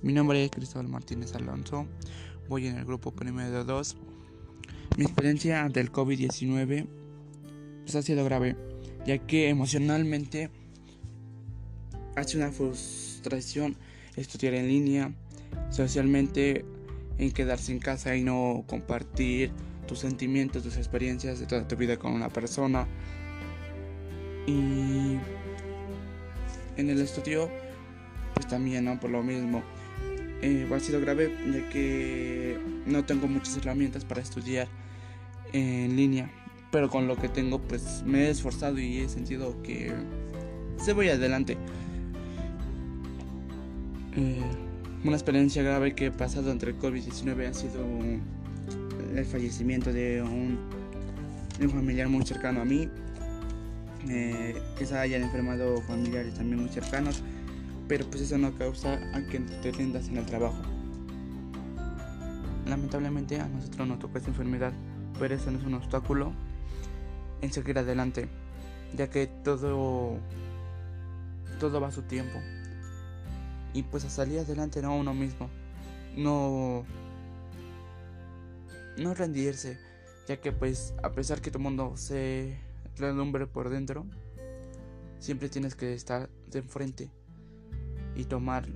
Mi 0.00 0.12
nombre 0.12 0.44
es 0.44 0.50
Cristóbal 0.52 0.86
Martínez 0.86 1.34
Alonso. 1.34 1.84
Voy 2.48 2.68
en 2.68 2.76
el 2.76 2.84
grupo 2.84 3.10
primero 3.10 3.50
de 3.50 3.64
2. 3.64 3.96
Mi 4.96 5.04
experiencia 5.04 5.68
del 5.68 5.90
COVID-19 5.90 6.86
pues, 7.82 7.96
ha 7.96 8.02
sido 8.02 8.24
grave, 8.24 8.56
ya 9.04 9.18
que 9.18 9.48
emocionalmente 9.48 10.50
ha 12.14 12.22
sido 12.22 12.44
una 12.44 12.52
frustración 12.52 13.76
estudiar 14.14 14.54
en 14.54 14.68
línea, 14.68 15.12
socialmente 15.70 16.64
en 17.18 17.32
quedarse 17.32 17.72
en 17.72 17.80
casa 17.80 18.14
y 18.14 18.22
no 18.22 18.62
compartir 18.68 19.50
tus 19.88 19.98
sentimientos, 19.98 20.62
tus 20.62 20.76
experiencias 20.76 21.40
de 21.40 21.46
toda 21.46 21.66
tu 21.66 21.74
vida 21.74 21.96
con 21.96 22.12
una 22.12 22.28
persona. 22.28 22.86
Y 24.46 25.18
en 26.76 26.88
el 26.88 27.00
estudio, 27.00 27.50
pues 28.34 28.46
también, 28.46 28.84
¿no? 28.84 29.00
Por 29.00 29.10
lo 29.10 29.24
mismo. 29.24 29.64
Eh, 30.40 30.68
ha 30.72 30.80
sido 30.80 31.00
grave 31.00 31.34
ya 31.52 31.68
que 31.70 32.58
no 32.86 33.04
tengo 33.04 33.26
muchas 33.26 33.56
herramientas 33.56 34.04
para 34.04 34.20
estudiar 34.20 34.68
en 35.52 35.96
línea. 35.96 36.30
Pero 36.70 36.90
con 36.90 37.08
lo 37.08 37.16
que 37.16 37.28
tengo, 37.28 37.58
pues 37.60 38.02
me 38.04 38.26
he 38.26 38.30
esforzado 38.30 38.78
y 38.78 38.98
he 38.98 39.08
sentido 39.08 39.60
que 39.62 39.92
se 40.76 40.92
voy 40.92 41.08
adelante. 41.08 41.56
Eh, 44.16 44.42
una 45.04 45.16
experiencia 45.16 45.62
grave 45.62 45.94
que 45.94 46.06
he 46.06 46.10
pasado 46.10 46.50
entre 46.50 46.72
el 46.72 46.78
COVID-19 46.78 47.48
ha 47.48 47.54
sido 47.54 47.84
el 49.14 49.24
fallecimiento 49.24 49.92
de 49.92 50.22
un, 50.22 50.58
familiar 51.70 52.08
muy 52.08 52.24
cercano 52.24 52.60
a 52.60 52.64
mí. 52.64 52.88
Eh, 54.08 54.54
que 54.78 54.86
se 54.86 54.96
hayan 54.96 55.22
enfermado 55.22 55.82
familiares 55.82 56.34
también 56.34 56.60
muy 56.60 56.70
cercanos, 56.70 57.22
pero 57.88 58.04
pues 58.06 58.22
eso 58.22 58.36
no 58.36 58.54
causa 58.54 59.00
a 59.14 59.26
que 59.26 59.40
te 59.40 59.72
rindas 59.72 60.08
en 60.08 60.18
el 60.18 60.26
trabajo. 60.26 60.62
Lamentablemente 62.66 63.40
a 63.40 63.48
nosotros 63.48 63.88
nos 63.88 63.98
tocó 63.98 64.18
esta 64.18 64.28
enfermedad, 64.28 64.72
pero 65.18 65.34
eso 65.34 65.50
no 65.50 65.58
es 65.58 65.64
un 65.64 65.74
obstáculo 65.74 66.32
en 67.40 67.50
seguir 67.50 67.78
adelante, 67.78 68.28
ya 68.94 69.08
que 69.08 69.26
todo 69.26 70.18
todo 71.58 71.80
va 71.80 71.88
a 71.88 71.92
su 71.92 72.02
tiempo. 72.02 72.38
Y 73.72 73.82
pues 73.84 74.04
a 74.04 74.10
salir 74.10 74.40
adelante 74.40 74.82
no 74.82 74.96
uno 74.96 75.14
mismo. 75.14 75.48
No 76.14 76.84
no 78.98 79.14
rendirse, 79.14 79.78
ya 80.26 80.40
que 80.40 80.52
pues 80.52 80.92
a 81.02 81.12
pesar 81.12 81.40
que 81.40 81.50
tu 81.50 81.58
mundo 81.58 81.96
se 81.96 82.58
relumbre 82.96 83.46
por 83.46 83.70
dentro, 83.70 84.04
siempre 85.20 85.48
tienes 85.48 85.74
que 85.74 85.94
estar 85.94 86.28
de 86.48 86.58
enfrente 86.58 87.10
y 88.18 88.26
tomar 88.26 88.66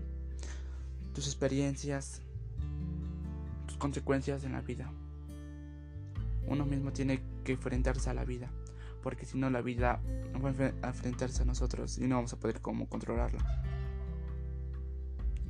tus 1.13 1.27
experiencias, 1.27 2.23
tus 3.67 3.77
consecuencias 3.77 4.45
en 4.45 4.53
la 4.53 4.63
vida. 4.63 4.91
Uno 6.47 6.65
mismo 6.65 6.95
tiene 6.95 7.23
que 7.45 7.53
enfrentarse 7.53 8.09
a 8.09 8.15
la 8.15 8.25
vida, 8.25 8.51
porque 9.03 9.27
si 9.27 9.37
no 9.37 9.51
la 9.51 9.61
vida 9.61 10.01
va 10.43 10.49
a 10.83 10.89
enfrentarse 10.89 11.43
a 11.43 11.45
nosotros 11.45 11.99
y 11.99 12.07
no 12.07 12.17
vamos 12.17 12.33
a 12.33 12.41
poder 12.41 12.63
cómo 12.63 12.89
controlarla. 12.89 13.45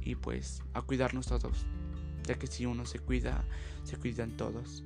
Y 0.01 0.17
pues 0.17 0.61
a 0.75 0.83
cuidarnos 0.83 1.29
todos 1.29 1.65
ya 2.25 2.39
que 2.39 2.47
si 2.47 2.67
uno 2.67 2.85
se 2.87 2.99
cuida, 2.99 3.45
se 3.85 3.97
cuidan 3.97 4.37
todos. 4.37 4.85